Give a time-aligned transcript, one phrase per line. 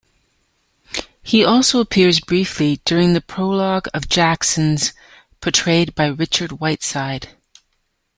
[1.21, 4.93] He also appears briefly during the prologue of Jackson's"",
[5.41, 7.37] portrayed by Richard Whiteside.